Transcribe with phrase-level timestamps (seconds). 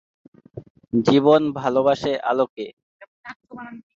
[1.03, 2.65] জীবন ভালোবাসে আলোকে।